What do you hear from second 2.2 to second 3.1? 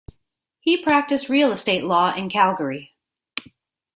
Calgary.